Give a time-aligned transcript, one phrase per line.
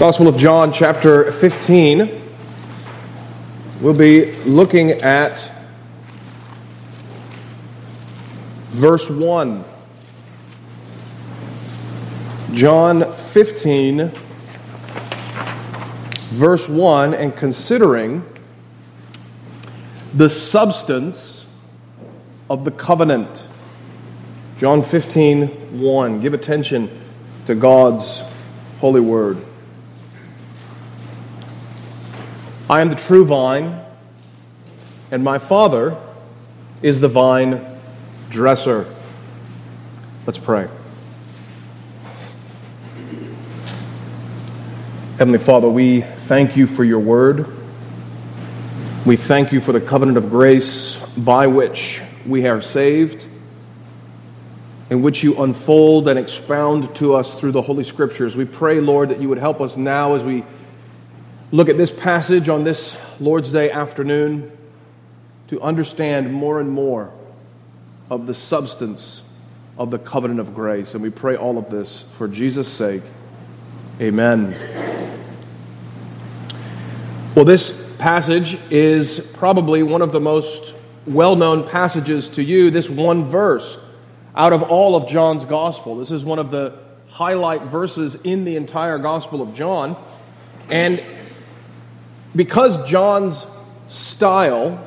[0.00, 2.22] Gospel of John, chapter 15.
[3.82, 5.52] We'll be looking at
[8.70, 9.62] verse 1.
[12.54, 14.10] John 15,
[16.30, 18.24] verse 1, and considering
[20.14, 21.46] the substance
[22.48, 23.44] of the covenant.
[24.56, 25.48] John 15,
[25.78, 26.20] 1.
[26.22, 26.88] Give attention
[27.44, 28.22] to God's
[28.80, 29.44] holy word.
[32.70, 33.84] I am the true vine,
[35.10, 35.96] and my Father
[36.82, 37.66] is the vine
[38.28, 38.86] dresser.
[40.24, 40.68] Let's pray.
[45.18, 47.52] Heavenly Father, we thank you for your word.
[49.04, 53.26] We thank you for the covenant of grace by which we are saved,
[54.90, 58.36] in which you unfold and expound to us through the Holy Scriptures.
[58.36, 60.44] We pray, Lord, that you would help us now as we
[61.52, 64.56] look at this passage on this Lord's Day afternoon
[65.48, 67.12] to understand more and more
[68.08, 69.24] of the substance
[69.76, 70.94] of the covenant of grace.
[70.94, 73.02] And we pray all of this for Jesus' sake.
[74.00, 74.54] Amen.
[77.34, 80.74] Well, this passage is probably one of the most
[81.06, 83.78] well known passages to you, this one verse
[84.36, 85.96] out of all of John's gospel.
[85.96, 89.96] This is one of the highlight verses in the entire gospel of John.
[90.68, 91.02] And
[92.34, 93.46] because John's
[93.88, 94.84] style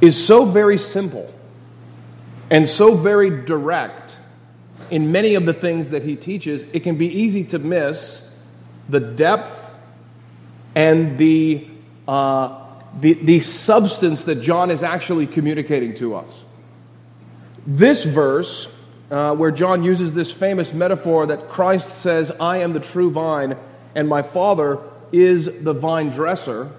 [0.00, 1.32] is so very simple
[2.50, 4.16] and so very direct
[4.90, 8.26] in many of the things that he teaches, it can be easy to miss
[8.88, 9.74] the depth
[10.74, 11.66] and the,
[12.08, 12.64] uh,
[12.98, 16.44] the, the substance that John is actually communicating to us.
[17.66, 18.74] This verse,
[19.10, 23.56] uh, where John uses this famous metaphor that Christ says, I am the true vine,
[23.94, 24.78] and my Father
[25.12, 26.72] is the vine dresser,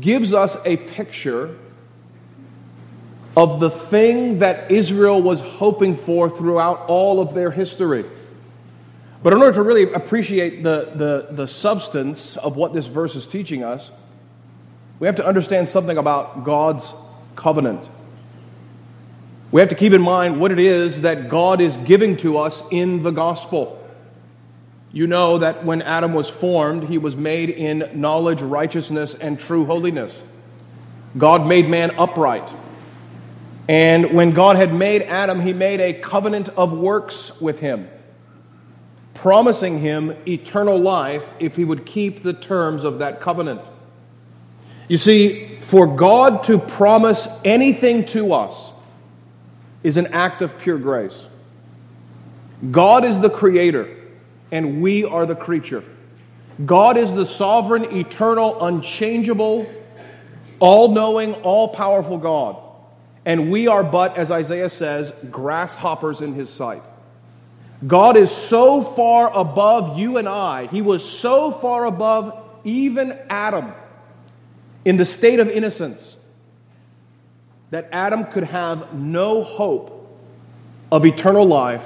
[0.00, 1.56] gives us a picture
[3.36, 8.04] of the thing that Israel was hoping for throughout all of their history.
[9.22, 13.26] But in order to really appreciate the, the, the substance of what this verse is
[13.26, 13.90] teaching us,
[14.98, 16.94] we have to understand something about God's
[17.34, 17.88] covenant.
[19.50, 22.62] We have to keep in mind what it is that God is giving to us
[22.70, 23.82] in the gospel.
[24.96, 29.66] You know that when Adam was formed, he was made in knowledge, righteousness, and true
[29.66, 30.22] holiness.
[31.18, 32.50] God made man upright.
[33.68, 37.90] And when God had made Adam, he made a covenant of works with him,
[39.12, 43.60] promising him eternal life if he would keep the terms of that covenant.
[44.88, 48.72] You see, for God to promise anything to us
[49.82, 51.26] is an act of pure grace.
[52.70, 53.95] God is the creator
[54.50, 55.84] and we are the creature.
[56.64, 59.70] God is the sovereign, eternal, unchangeable,
[60.58, 62.56] all knowing, all powerful God.
[63.24, 66.82] And we are but, as Isaiah says, grasshoppers in his sight.
[67.86, 73.72] God is so far above you and I, he was so far above even Adam
[74.84, 76.16] in the state of innocence
[77.70, 79.92] that Adam could have no hope
[80.90, 81.84] of eternal life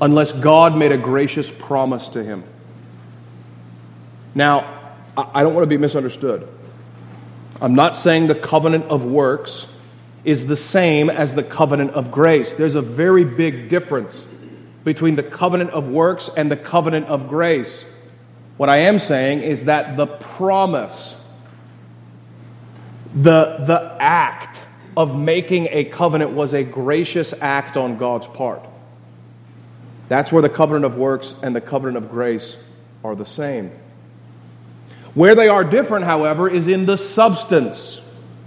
[0.00, 2.44] unless God made a gracious promise to him.
[4.34, 6.46] Now, I don't want to be misunderstood.
[7.60, 9.66] I'm not saying the covenant of works
[10.24, 12.54] is the same as the covenant of grace.
[12.54, 14.26] There's a very big difference
[14.84, 17.84] between the covenant of works and the covenant of grace.
[18.56, 21.20] What I am saying is that the promise,
[23.14, 24.60] the, the act
[24.96, 28.64] of making a covenant was a gracious act on God's part.
[30.08, 32.56] That's where the covenant of works and the covenant of grace
[33.04, 33.70] are the same.
[35.14, 38.00] Where they are different, however, is in the substance.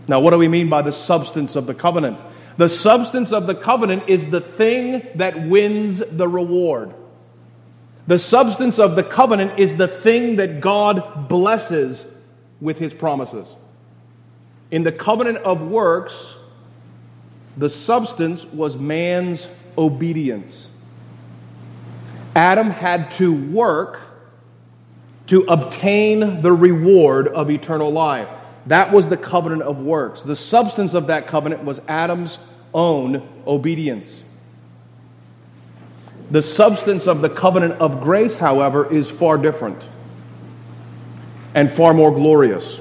[0.08, 2.20] Now, what do we mean by the substance of the covenant?
[2.58, 6.94] The substance of the covenant is the thing that wins the reward.
[8.08, 12.06] The substance of the covenant is the thing that God blesses
[12.60, 13.56] with his promises.
[14.70, 16.36] In the covenant of works,
[17.58, 19.48] the substance was man's
[19.78, 20.70] obedience.
[22.36, 24.00] Adam had to work
[25.28, 28.30] to obtain the reward of eternal life.
[28.68, 30.24] That was the covenant of works.
[30.24, 32.38] The substance of that covenant was Adam's
[32.74, 34.24] own obedience.
[36.30, 39.84] The substance of the covenant of grace, however, is far different
[41.54, 42.80] and far more glorious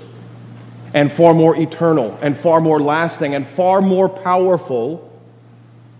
[0.94, 5.06] and far more eternal and far more lasting and far more powerful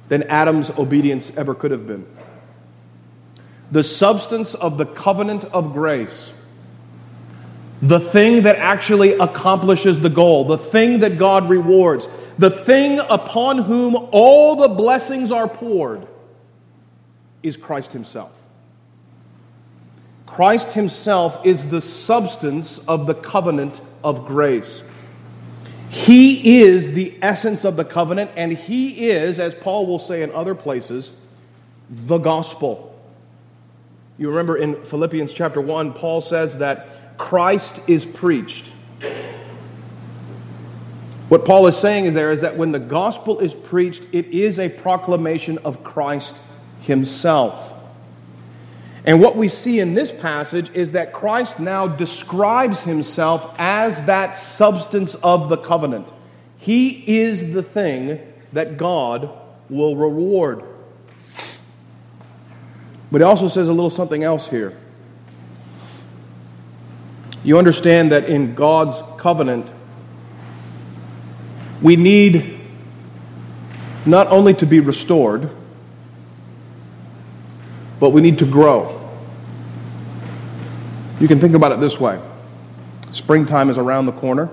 [0.08, 2.06] than Adam's obedience ever could have been.
[3.70, 6.32] The substance of the covenant of grace,
[7.82, 12.08] the thing that actually accomplishes the goal, the thing that God rewards,
[12.38, 16.06] the thing upon whom all the blessings are poured,
[17.42, 18.32] is Christ Himself.
[20.26, 24.82] Christ Himself is the substance of the covenant of grace.
[25.88, 30.30] He is the essence of the covenant, and He is, as Paul will say in
[30.32, 31.10] other places,
[31.88, 32.89] the gospel.
[34.20, 38.66] You remember in Philippians chapter 1, Paul says that Christ is preached.
[41.30, 44.68] What Paul is saying there is that when the gospel is preached, it is a
[44.68, 46.38] proclamation of Christ
[46.82, 47.72] himself.
[49.06, 54.36] And what we see in this passage is that Christ now describes himself as that
[54.36, 56.08] substance of the covenant.
[56.58, 58.20] He is the thing
[58.52, 59.30] that God
[59.70, 60.64] will reward.
[63.12, 64.76] But he also says a little something else here.
[67.42, 69.66] You understand that in God's covenant,
[71.82, 72.58] we need
[74.04, 75.50] not only to be restored,
[77.98, 78.96] but we need to grow.
[81.18, 82.20] You can think about it this way
[83.10, 84.48] springtime is around the corner,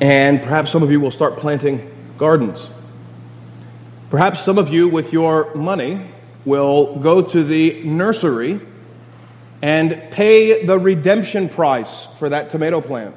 [0.00, 2.70] and perhaps some of you will start planting gardens.
[4.08, 6.10] Perhaps some of you, with your money,
[6.46, 8.60] will go to the nursery
[9.60, 13.16] and pay the redemption price for that tomato plant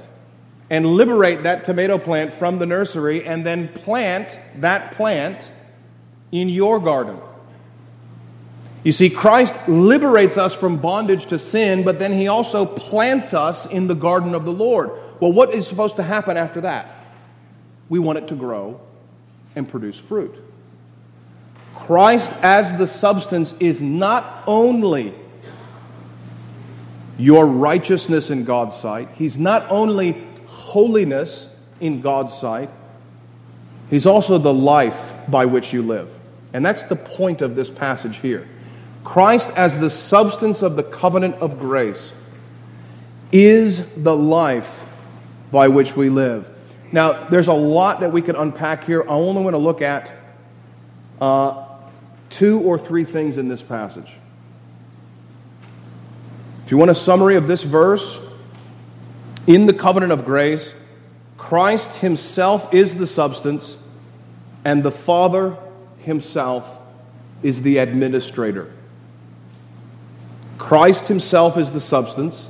[0.70, 5.52] and liberate that tomato plant from the nursery and then plant that plant
[6.32, 7.20] in your garden.
[8.84, 13.66] You see, Christ liberates us from bondage to sin, but then he also plants us
[13.66, 14.92] in the garden of the Lord.
[15.20, 17.08] Well, what is supposed to happen after that?
[17.90, 18.80] We want it to grow
[19.56, 20.36] and produce fruit.
[21.90, 25.12] Christ as the substance is not only
[27.18, 32.70] your righteousness in God's sight, He's not only holiness in God's sight,
[33.90, 36.12] He's also the life by which you live.
[36.54, 38.48] And that's the point of this passage here.
[39.04, 42.14] Christ, as the substance of the covenant of grace,
[43.32, 44.94] is the life
[45.52, 46.48] by which we live.
[46.92, 49.02] Now, there's a lot that we could unpack here.
[49.02, 50.12] I only want to look at
[51.20, 51.66] uh,
[52.30, 54.12] two or three things in this passage.
[56.66, 58.20] If you want a summary of this verse,
[59.48, 60.76] in the covenant of grace,
[61.38, 63.78] Christ Himself is the substance,
[64.64, 65.58] and the Father
[66.00, 66.80] Himself
[67.42, 68.72] is the administrator.
[70.60, 72.48] Christ Himself is the substance,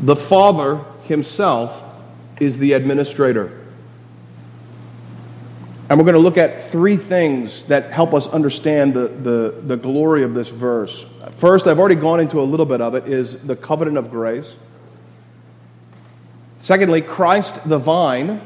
[0.00, 1.84] the Father Himself
[2.40, 3.61] is the administrator.
[5.92, 9.76] And we're going to look at three things that help us understand the, the, the
[9.76, 11.04] glory of this verse.
[11.32, 14.56] First, I've already gone into a little bit of it, is the covenant of grace.
[16.60, 18.40] Secondly, Christ the vine.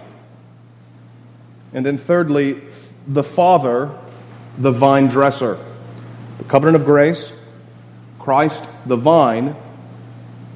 [1.73, 2.63] And then thirdly,
[3.07, 3.97] the Father,
[4.59, 5.57] the vine dresser.
[6.39, 7.33] The covenant of grace,
[8.19, 9.55] Christ the vine,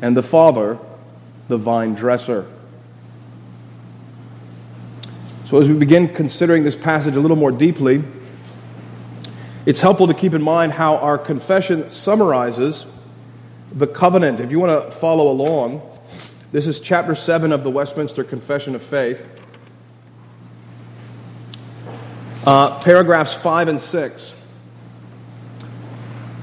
[0.03, 0.77] and the Father,
[1.47, 2.49] the vine dresser.
[5.50, 8.05] So, as we begin considering this passage a little more deeply,
[9.67, 12.87] it's helpful to keep in mind how our confession summarizes
[13.73, 14.39] the covenant.
[14.39, 15.82] If you want to follow along,
[16.53, 19.27] this is chapter 7 of the Westminster Confession of Faith,
[22.46, 24.34] uh, paragraphs 5 and 6.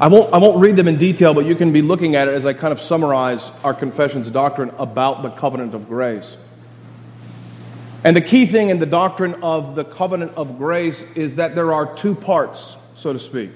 [0.01, 2.33] I won't, I won't read them in detail, but you can be looking at it
[2.33, 6.35] as I kind of summarize our confession's doctrine about the covenant of grace.
[8.03, 11.73] And the key thing in the doctrine of the covenant of grace is that there
[11.73, 13.51] are two parts, so to speak.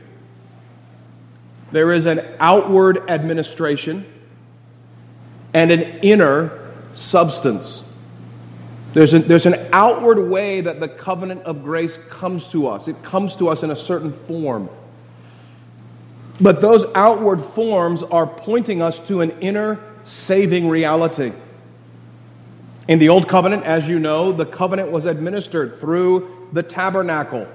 [1.71, 4.05] There is an outward administration
[5.53, 7.83] and an inner substance.
[8.93, 13.01] There's, an there's an outward way that the covenant of grace comes to us, it
[13.03, 14.69] comes to us in a certain form.
[16.41, 21.31] But those outward forms are pointing us to an inner saving reality.
[22.91, 27.48] In the Old Covenant, as you know, the covenant was administered through the tabernacle,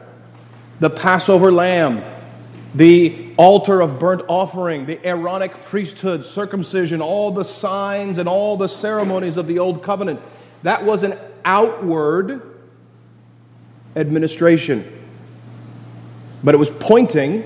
[0.80, 2.02] the Passover lamb,
[2.74, 8.66] the altar of burnt offering, the Aaronic priesthood, circumcision, all the signs and all the
[8.66, 10.20] ceremonies of the Old Covenant.
[10.62, 12.40] That was an outward
[13.94, 14.90] administration.
[16.42, 17.44] But it was pointing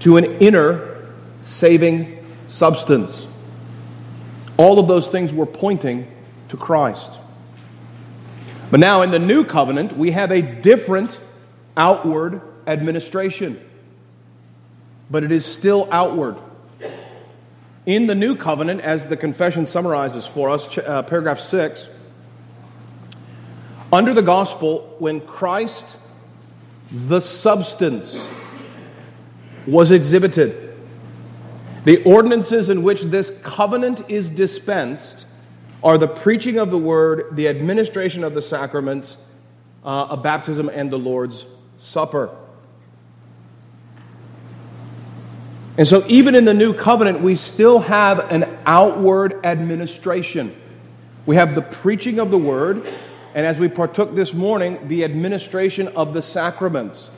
[0.00, 1.06] to an inner
[1.42, 3.26] saving substance.
[4.56, 6.15] All of those things were pointing
[6.48, 7.10] to Christ.
[8.70, 11.18] But now in the new covenant, we have a different
[11.76, 13.60] outward administration.
[15.08, 16.36] but it is still outward.
[17.84, 21.88] In the new covenant, as the confession summarizes for us, uh, paragraph 6,
[23.92, 25.96] under the gospel, when Christ,
[26.90, 28.26] the substance,
[29.66, 30.74] was exhibited,
[31.84, 35.25] the ordinances in which this covenant is dispensed
[35.86, 39.16] are the preaching of the word, the administration of the sacraments,
[39.84, 41.46] uh, a baptism, and the Lord's
[41.78, 42.28] Supper.
[45.78, 50.56] And so, even in the new covenant, we still have an outward administration.
[51.24, 52.84] We have the preaching of the word,
[53.32, 57.10] and as we partook this morning, the administration of the sacraments.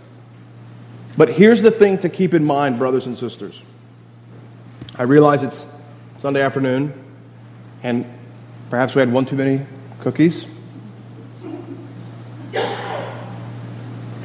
[1.17, 3.63] But here's the thing to keep in mind, brothers and sisters.
[4.95, 5.75] I realize it's
[6.21, 6.93] Sunday afternoon,
[7.83, 8.05] and
[8.71, 9.65] perhaps we had one too many
[10.01, 10.47] cookies.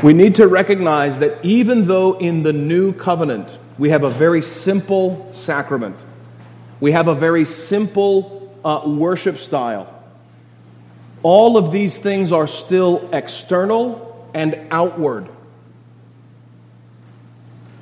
[0.04, 4.42] We need to recognize that even though in the new covenant we have a very
[4.42, 5.96] simple sacrament,
[6.82, 9.88] we have a very simple uh, worship style,
[11.24, 15.30] all of these things are still external and outward.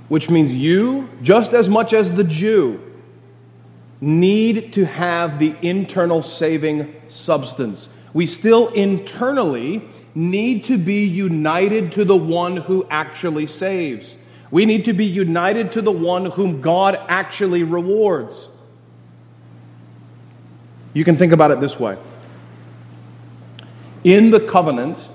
[0.08, 2.91] Which means you, just as much as the Jew,
[4.02, 7.88] need to have the internal saving substance.
[8.14, 9.84] We still internally
[10.16, 14.16] need to be united to the one who actually saves.
[14.50, 18.50] We need to be united to the one whom God actually rewards.
[20.94, 21.98] You can think about it this way
[24.04, 25.08] In the covenant,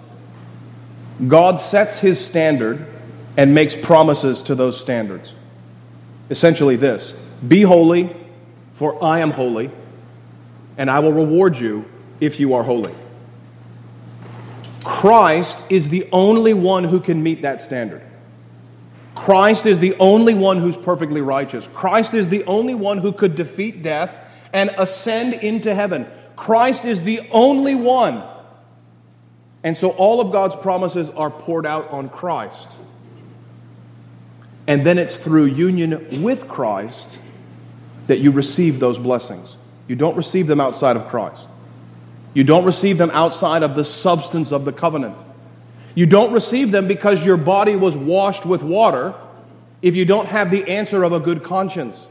[1.29, 2.87] God sets his standard
[3.37, 5.33] and makes promises to those standards.
[6.31, 7.13] Essentially, this
[7.47, 8.15] Be holy,
[8.77, 9.71] for I am holy,
[10.77, 11.87] and I will reward you
[12.21, 12.93] if you are holy.
[14.85, 18.03] Christ is the only one who can meet that standard.
[19.15, 21.67] Christ is the only one who's perfectly righteous.
[21.73, 24.19] Christ is the only one who could defeat death
[24.53, 26.07] and ascend into heaven.
[26.37, 28.23] Christ is the only one.
[29.65, 32.69] And so all of God's promises are poured out on Christ.
[34.67, 37.17] And then it's through union with Christ
[38.07, 39.57] that you receive those blessings.
[39.89, 41.49] You don't receive them outside of Christ.
[42.35, 45.17] You don't receive them outside of the substance of the covenant.
[45.95, 49.15] You don't receive them because your body was washed with water
[49.81, 52.07] if you don't have the answer of a good conscience.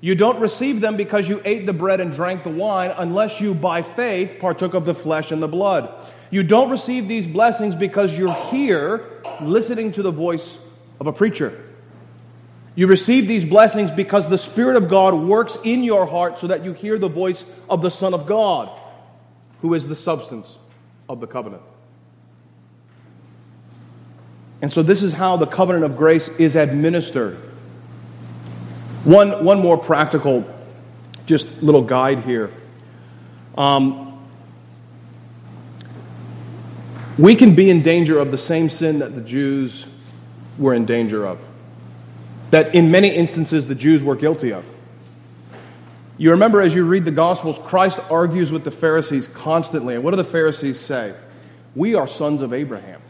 [0.00, 3.54] You don't receive them because you ate the bread and drank the wine unless you,
[3.54, 5.92] by faith, partook of the flesh and the blood.
[6.30, 9.04] You don't receive these blessings because you're here
[9.40, 10.58] listening to the voice
[11.00, 11.65] of a preacher.
[12.76, 16.62] You receive these blessings because the Spirit of God works in your heart so that
[16.62, 18.70] you hear the voice of the Son of God,
[19.62, 20.58] who is the substance
[21.08, 21.62] of the covenant.
[24.60, 27.36] And so, this is how the covenant of grace is administered.
[29.04, 30.44] One, one more practical,
[31.24, 32.52] just little guide here.
[33.56, 34.28] Um,
[37.18, 39.86] we can be in danger of the same sin that the Jews
[40.58, 41.40] were in danger of
[42.50, 44.64] that in many instances the Jews were guilty of.
[46.18, 49.94] You remember as you read the Gospels, Christ argues with the Pharisees constantly.
[49.94, 51.14] And what do the Pharisees say?
[51.74, 53.02] We are sons of Abraham.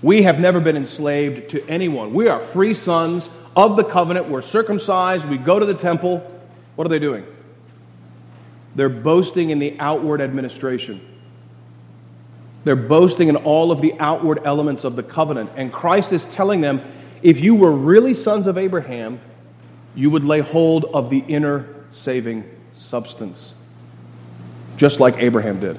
[0.00, 2.12] We have never been enslaved to anyone.
[2.12, 4.28] We are free sons of the covenant.
[4.28, 5.28] We're circumcised.
[5.28, 6.18] We go to the temple.
[6.76, 7.26] What are they doing?
[8.74, 11.00] They're boasting in the outward administration.
[12.64, 15.50] They're boasting in all of the outward elements of the covenant.
[15.56, 16.80] And Christ is telling them
[17.22, 19.20] if you were really sons of Abraham,
[19.94, 23.54] you would lay hold of the inner saving substance,
[24.76, 25.78] just like Abraham did.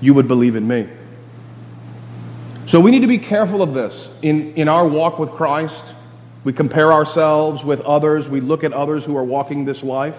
[0.00, 0.88] You would believe in me.
[2.66, 4.16] So we need to be careful of this.
[4.22, 5.94] In, in our walk with Christ,
[6.44, 10.18] we compare ourselves with others, we look at others who are walking this life.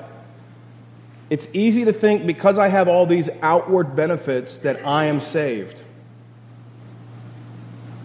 [1.30, 5.82] It's easy to think because I have all these outward benefits that I am saved.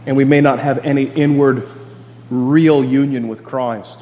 [0.06, 1.68] And we may not have any inward
[2.30, 3.99] real union with Christ.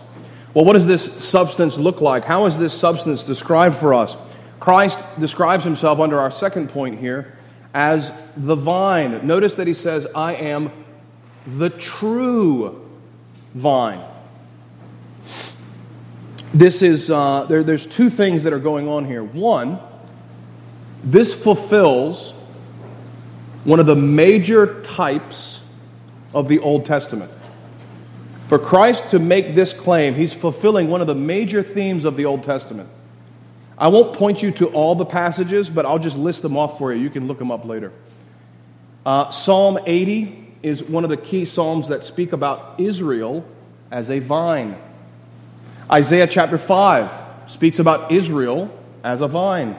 [0.54, 2.24] Well, what does this substance look like?
[2.24, 4.16] How is this substance described for us?
[4.60, 7.38] Christ describes himself under our second point here
[7.74, 9.26] as the vine.
[9.26, 10.72] Notice that he says, I am
[11.46, 12.84] the true
[13.54, 14.02] vine.
[16.52, 19.22] This is, uh, there, there's two things that are going on here.
[19.22, 19.78] One,
[21.04, 22.32] this fulfills
[23.64, 25.60] one of the major types
[26.34, 27.30] of the Old Testament.
[28.48, 32.24] For Christ to make this claim, he's fulfilling one of the major themes of the
[32.24, 32.88] Old Testament.
[33.76, 36.90] I won't point you to all the passages, but I'll just list them off for
[36.92, 36.98] you.
[36.98, 37.92] You can look them up later.
[39.04, 43.46] Uh, Psalm 80 is one of the key psalms that speak about Israel
[43.90, 44.78] as a vine.
[45.92, 47.10] Isaiah chapter 5
[47.50, 48.70] speaks about Israel
[49.04, 49.76] as a vine.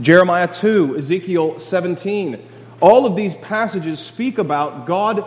[0.00, 2.40] Jeremiah 2, Ezekiel 17.
[2.80, 5.24] All of these passages speak about God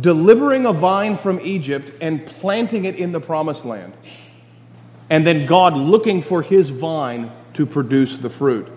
[0.00, 3.92] delivering a vine from Egypt and planting it in the promised land.
[5.10, 8.70] And then God looking for his vine to produce the fruit.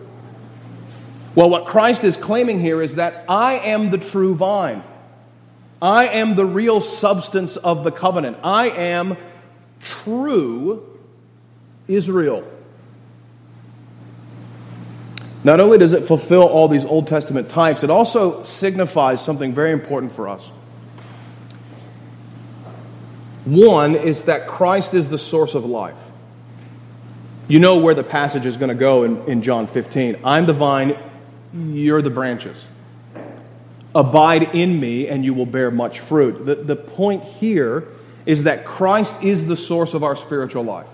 [1.33, 4.83] Well, what Christ is claiming here is that I am the true vine.
[5.81, 8.37] I am the real substance of the covenant.
[8.43, 9.17] I am
[9.81, 10.99] true
[11.87, 12.43] Israel.
[15.43, 19.71] Not only does it fulfill all these Old Testament types, it also signifies something very
[19.71, 20.49] important for us.
[23.45, 25.97] One is that Christ is the source of life.
[27.47, 30.19] You know where the passage is going to go in, in John 15.
[30.23, 30.97] I'm the vine,
[31.53, 32.65] you're the branches.
[33.93, 36.45] Abide in me, and you will bear much fruit.
[36.45, 37.87] The, the point here
[38.25, 40.87] is that Christ is the source of our spiritual life.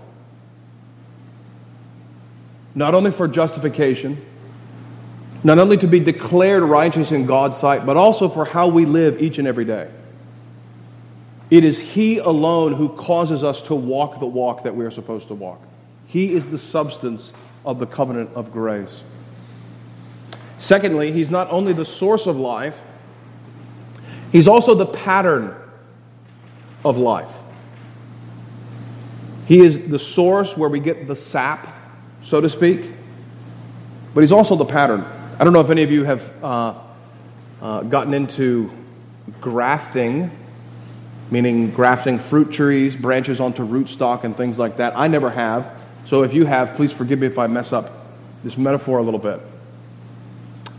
[2.76, 4.24] Not only for justification,
[5.44, 9.22] not only to be declared righteous in God's sight, but also for how we live
[9.22, 9.90] each and every day.
[11.52, 15.28] It is He alone who causes us to walk the walk that we are supposed
[15.28, 15.62] to walk.
[16.08, 17.34] He is the substance
[17.66, 19.04] of the covenant of grace.
[20.58, 22.82] Secondly, He's not only the source of life,
[24.32, 25.54] He's also the pattern
[26.86, 27.38] of life.
[29.46, 31.68] He is the source where we get the sap,
[32.24, 32.92] so to speak,
[34.14, 35.06] but He's also the pattern.
[35.38, 36.76] I don't know if any of you have uh,
[37.62, 38.72] uh, gotten into
[39.42, 40.32] grafting,
[41.32, 44.98] meaning grafting fruit trees, branches onto rootstock, and things like that.
[44.98, 45.72] I never have.
[46.06, 47.90] So if you have, please forgive me if I mess up
[48.44, 49.40] this metaphor a little bit.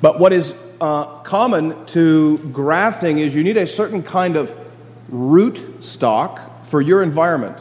[0.03, 4.55] But what is uh, common to grafting is you need a certain kind of
[5.09, 7.57] root stock for your environment.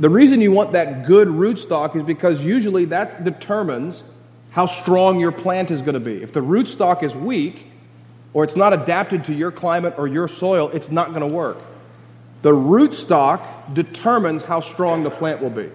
[0.00, 4.04] The reason you want that good root stock is because usually that determines
[4.50, 6.22] how strong your plant is going to be.
[6.22, 7.66] If the rootstock is weak,
[8.36, 11.56] or it's not adapted to your climate or your soil, it's not going to work.
[12.42, 15.70] The rootstock determines how strong the plant will be.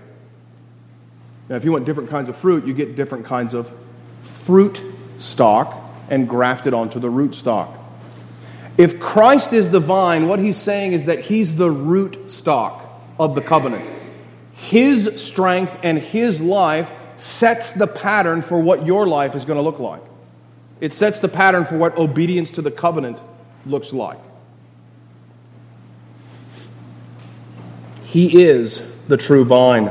[1.50, 3.76] Now, if you want different kinds of fruit, you get different kinds of
[4.22, 4.80] fruit
[5.18, 5.76] stock
[6.12, 7.76] and graft it onto the rootstock.
[8.78, 13.34] If Christ is the vine, what he's saying is that he's the root stock of
[13.34, 13.90] the covenant.
[14.54, 19.64] His strength and his life sets the pattern for what your life is going to
[19.64, 20.04] look like.
[20.82, 23.22] It sets the pattern for what obedience to the covenant
[23.66, 24.18] looks like.
[28.04, 29.86] He is the true vine.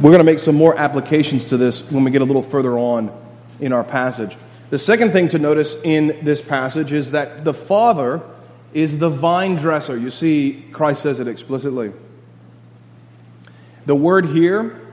[0.00, 2.78] We're going to make some more applications to this when we get a little further
[2.78, 3.10] on
[3.58, 4.36] in our passage.
[4.70, 8.20] The second thing to notice in this passage is that the Father
[8.72, 9.96] is the vine dresser.
[9.96, 11.92] You see, Christ says it explicitly.
[13.86, 14.87] The word here,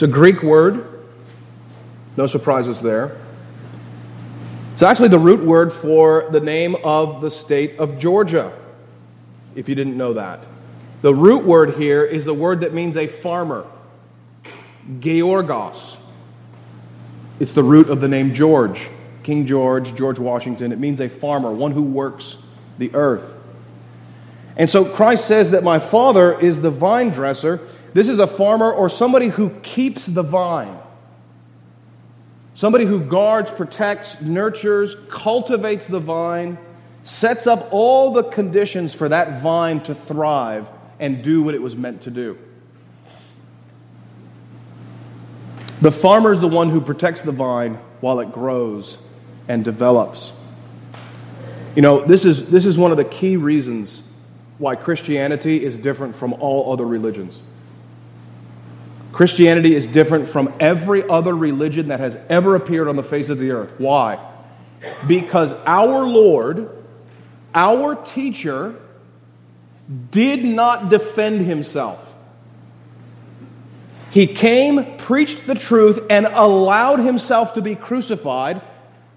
[0.00, 0.86] it's a Greek word.
[2.16, 3.18] No surprises there.
[4.72, 8.50] It's actually the root word for the name of the state of Georgia,
[9.54, 10.46] if you didn't know that.
[11.02, 13.66] The root word here is the word that means a farmer,
[15.00, 15.98] Georgos.
[17.38, 18.88] It's the root of the name George,
[19.22, 20.72] King George, George Washington.
[20.72, 22.38] It means a farmer, one who works
[22.78, 23.34] the earth.
[24.56, 27.60] And so Christ says that my Father is the vine dresser.
[27.92, 30.78] This is a farmer or somebody who keeps the vine.
[32.54, 36.58] Somebody who guards, protects, nurtures, cultivates the vine,
[37.04, 41.74] sets up all the conditions for that vine to thrive and do what it was
[41.76, 42.38] meant to do.
[45.80, 48.98] The farmer is the one who protects the vine while it grows
[49.48, 50.32] and develops.
[51.74, 54.02] You know, this is, this is one of the key reasons
[54.58, 57.40] why Christianity is different from all other religions.
[59.12, 63.38] Christianity is different from every other religion that has ever appeared on the face of
[63.38, 63.72] the earth.
[63.78, 64.24] Why?
[65.06, 66.70] Because our Lord,
[67.54, 68.76] our teacher,
[70.10, 72.14] did not defend himself.
[74.10, 78.60] He came, preached the truth, and allowed himself to be crucified,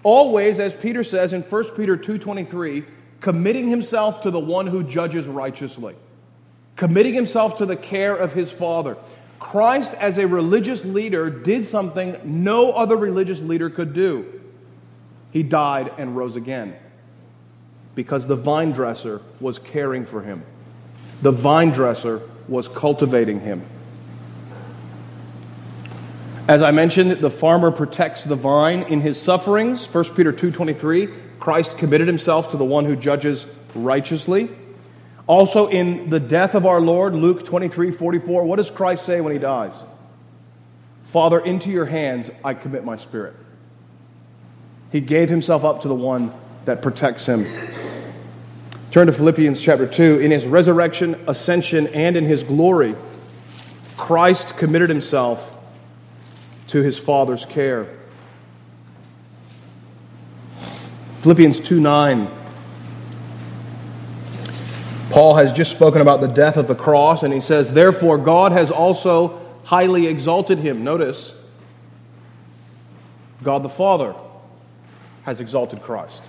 [0.02, 2.84] always, as Peter says in 1 Peter 2.23,
[3.20, 5.96] committing himself to the one who judges righteously,
[6.76, 8.96] committing himself to the care of his Father.
[9.54, 14.40] Christ, as a religious leader, did something no other religious leader could do.
[15.30, 16.74] He died and rose again
[17.94, 20.42] because the vine dresser was caring for him,
[21.22, 23.62] the vine dresser was cultivating him.
[26.48, 31.10] As I mentioned, the farmer protects the vine in his sufferings, 1 Peter 2:23.
[31.38, 34.50] Christ committed himself to the one who judges righteously.
[35.26, 39.32] Also, in the death of our Lord, Luke 23 44, what does Christ say when
[39.32, 39.80] he dies?
[41.04, 43.34] Father, into your hands I commit my spirit.
[44.92, 46.32] He gave himself up to the one
[46.66, 47.46] that protects him.
[48.90, 50.20] Turn to Philippians chapter 2.
[50.20, 52.94] In his resurrection, ascension, and in his glory,
[53.96, 55.58] Christ committed himself
[56.68, 57.88] to his Father's care.
[61.22, 62.43] Philippians 2 9.
[65.14, 68.50] Paul has just spoken about the death of the cross, and he says, Therefore, God
[68.50, 70.82] has also highly exalted him.
[70.82, 71.40] Notice,
[73.44, 74.12] God the Father
[75.22, 76.20] has exalted Christ.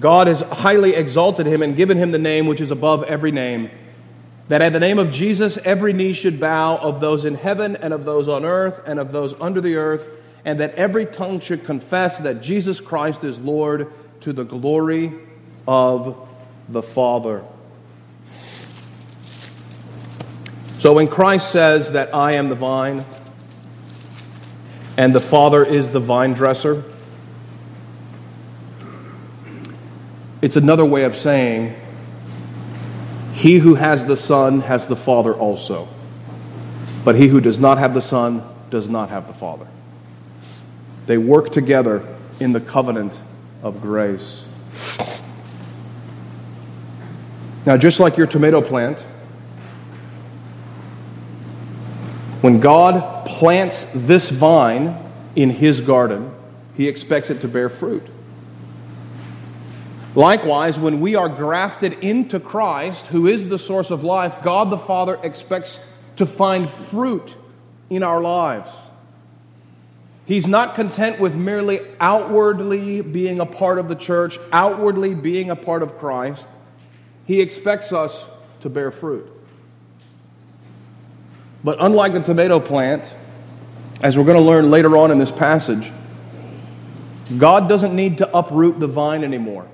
[0.00, 3.70] God has highly exalted him and given him the name which is above every name,
[4.48, 7.94] that at the name of Jesus every knee should bow of those in heaven and
[7.94, 10.08] of those on earth and of those under the earth,
[10.44, 15.12] and that every tongue should confess that Jesus Christ is Lord to the glory
[15.68, 16.28] of
[16.68, 17.44] the Father.
[20.82, 23.04] So when Christ says that I am the vine
[24.96, 26.82] and the Father is the vine dresser,
[30.40, 31.76] it's another way of saying
[33.32, 35.86] he who has the Son has the Father also.
[37.04, 39.68] But he who does not have the Son does not have the Father.
[41.06, 42.04] They work together
[42.40, 43.16] in the covenant
[43.62, 44.44] of grace.
[47.66, 49.04] Now, just like your tomato plant,
[52.42, 54.96] When God plants this vine
[55.36, 56.34] in his garden,
[56.76, 58.04] he expects it to bear fruit.
[60.16, 64.76] Likewise, when we are grafted into Christ, who is the source of life, God the
[64.76, 65.78] Father expects
[66.16, 67.36] to find fruit
[67.88, 68.70] in our lives.
[70.26, 75.56] He's not content with merely outwardly being a part of the church, outwardly being a
[75.56, 76.48] part of Christ.
[77.24, 78.26] He expects us
[78.60, 79.31] to bear fruit.
[81.64, 83.12] But unlike the tomato plant,
[84.02, 85.90] as we're going to learn later on in this passage,
[87.38, 89.68] God doesn't need to uproot the vine anymore.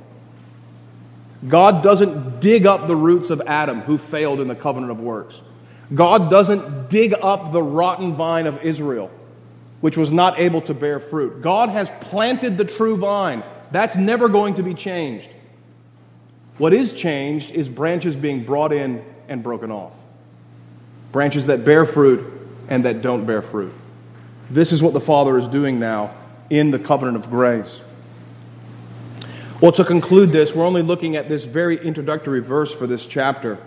[1.46, 5.42] God doesn't dig up the roots of Adam, who failed in the covenant of works.
[5.94, 9.10] God doesn't dig up the rotten vine of Israel,
[9.80, 11.40] which was not able to bear fruit.
[11.40, 13.42] God has planted the true vine.
[13.70, 15.30] That's never going to be changed.
[16.58, 19.97] What is changed is branches being brought in and broken off
[21.12, 22.24] branches that bear fruit
[22.68, 23.74] and that don't bear fruit.
[24.50, 26.14] This is what the Father is doing now
[26.50, 27.80] in the covenant of grace.
[29.60, 33.58] Well, to conclude this, we're only looking at this very introductory verse for this chapter.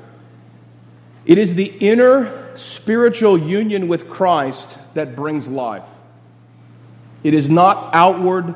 [1.26, 5.86] It is the inner spiritual union with Christ that brings life.
[7.24, 8.56] It is not outward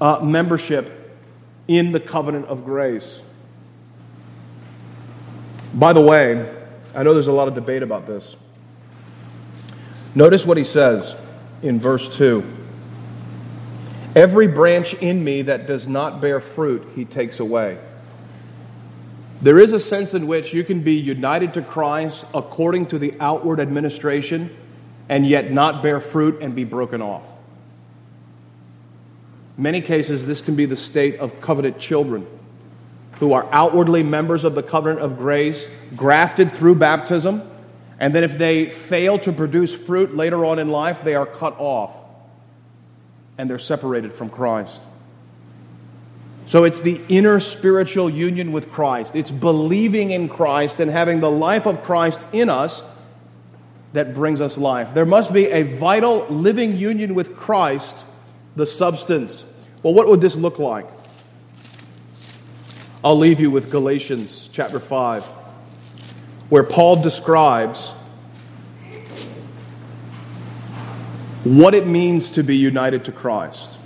[0.00, 1.18] uh, membership
[1.66, 3.20] in the covenant of grace.
[5.74, 6.57] By the way,
[6.94, 8.36] I know there's a lot of debate about this.
[10.14, 11.14] Notice what he says
[11.62, 12.44] in verse 2
[14.16, 17.78] Every branch in me that does not bear fruit, he takes away.
[19.40, 23.14] There is a sense in which you can be united to Christ according to the
[23.20, 24.56] outward administration
[25.08, 27.24] and yet not bear fruit and be broken off.
[29.56, 32.26] many cases, this can be the state of covenant children
[33.20, 37.42] who are outwardly members of the covenant of grace, grafted through baptism,
[37.98, 41.56] and then if they fail to produce fruit later on in life, they are cut
[41.58, 41.96] off
[43.36, 44.80] and they're separated from Christ.
[46.46, 49.14] So it's the inner spiritual union with Christ.
[49.14, 52.82] It's believing in Christ and having the life of Christ in us
[53.92, 54.94] that brings us life.
[54.94, 58.04] There must be a vital living union with Christ,
[58.56, 59.44] the substance.
[59.82, 60.86] Well, what would this look like?
[63.04, 65.24] I'll leave you with Galatians chapter 5,
[66.48, 67.90] where Paul describes
[71.44, 73.78] what it means to be united to Christ.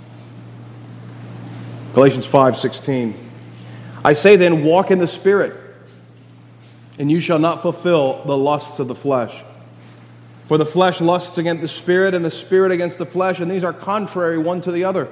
[1.93, 3.13] Galatians 5:16
[4.03, 5.55] I say then walk in the spirit
[6.97, 9.43] and you shall not fulfill the lusts of the flesh.
[10.47, 13.63] For the flesh lusts against the spirit and the spirit against the flesh and these
[13.63, 15.07] are contrary one to the other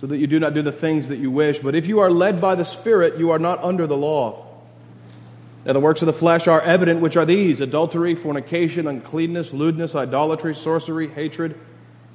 [0.00, 1.58] so that you do not do the things that you wish.
[1.58, 4.46] But if you are led by the Spirit, you are not under the law.
[5.66, 9.94] Now, the works of the flesh are evident, which are these adultery, fornication, uncleanness, lewdness,
[9.94, 11.60] idolatry, sorcery, hatred,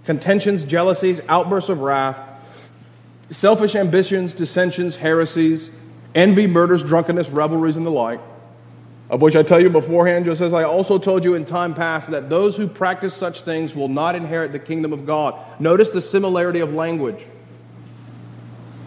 [0.04, 2.18] contentions, jealousies, outbursts of wrath,
[3.30, 5.70] selfish ambitions, dissensions, heresies,
[6.16, 8.20] envy, murders, drunkenness, revelries, and the like.
[9.12, 12.10] Of which I tell you beforehand, just as I also told you in time past,
[12.10, 15.40] that those who practice such things will not inherit the kingdom of God.
[15.62, 17.24] Notice the similarity of language.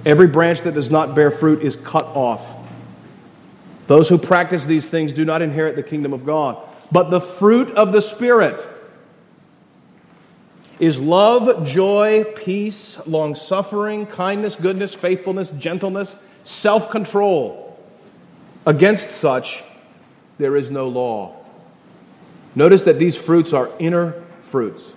[0.06, 2.54] Every branch that does not bear fruit is cut off.
[3.86, 6.58] Those who practice these things do not inherit the kingdom of God.
[6.92, 8.66] But the fruit of the Spirit
[10.78, 17.64] is love, joy, peace, long suffering, kindness, goodness, faithfulness, gentleness, self control.
[18.66, 19.64] Against such,
[20.38, 21.34] there is no law.
[22.54, 24.92] Notice that these fruits are inner fruits.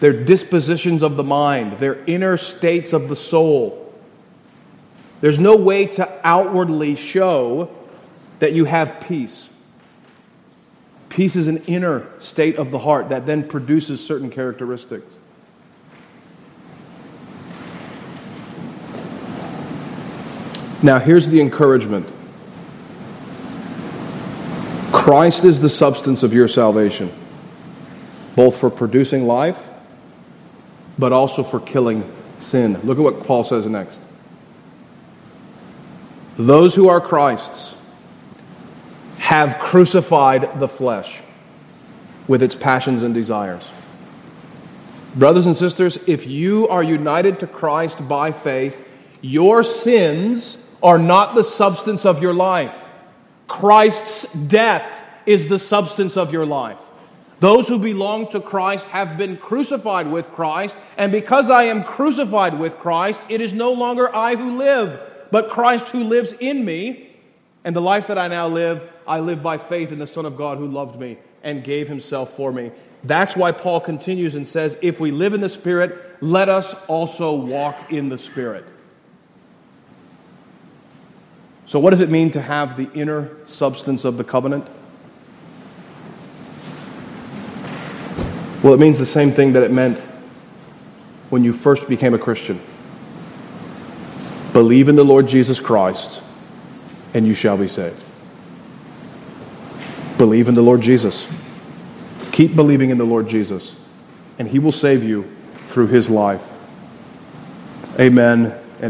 [0.00, 3.84] They're dispositions of the mind, they're inner states of the soul.
[5.20, 7.70] There's no way to outwardly show
[8.38, 9.50] that you have peace.
[11.08, 15.06] Peace is an inner state of the heart that then produces certain characteristics.
[20.80, 22.06] Now, here's the encouragement
[24.92, 27.10] Christ is the substance of your salvation,
[28.36, 29.68] both for producing life,
[30.98, 32.04] but also for killing
[32.40, 32.80] sin.
[32.82, 34.00] Look at what Paul says next.
[36.36, 37.76] Those who are Christ's
[39.18, 41.20] have crucified the flesh
[42.26, 43.68] with its passions and desires.
[45.16, 48.86] Brothers and sisters, if you are united to Christ by faith,
[49.20, 52.86] your sins are not the substance of your life.
[53.48, 56.78] Christ's death is the substance of your life.
[57.40, 62.58] Those who belong to Christ have been crucified with Christ, and because I am crucified
[62.58, 67.04] with Christ, it is no longer I who live, but Christ who lives in me.
[67.64, 70.36] And the life that I now live, I live by faith in the Son of
[70.36, 72.72] God who loved me and gave himself for me.
[73.04, 77.34] That's why Paul continues and says, If we live in the Spirit, let us also
[77.34, 78.64] walk in the Spirit.
[81.66, 84.66] So, what does it mean to have the inner substance of the covenant?
[88.62, 90.00] Well, it means the same thing that it meant
[91.30, 92.60] when you first became a Christian.
[94.52, 96.22] Believe in the Lord Jesus Christ,
[97.14, 98.02] and you shall be saved.
[100.16, 101.28] Believe in the Lord Jesus.
[102.32, 103.76] Keep believing in the Lord Jesus,
[104.38, 105.30] and He will save you
[105.68, 106.42] through His life.
[107.98, 108.58] Amen